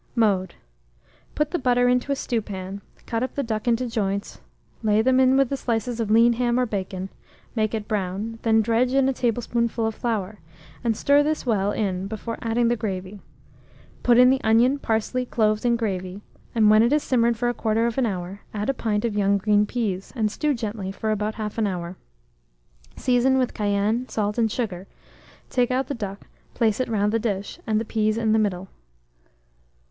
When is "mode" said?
0.15-0.55